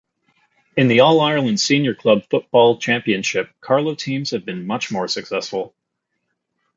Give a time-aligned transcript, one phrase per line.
[0.75, 5.75] In the All-Ireland Senior Club Football Championship Carlow teams have been much more successful.